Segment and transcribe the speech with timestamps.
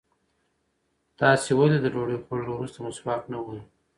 [1.19, 3.61] تاسې ولې د ډوډۍ خوړلو وروسته مسواک نه وهئ؟